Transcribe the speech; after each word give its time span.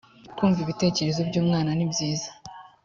kumva 0.37 0.59
ibitekerezo 0.61 1.21
by’umwana 1.29 1.71
ni 1.73 1.85
byiza 1.91 2.29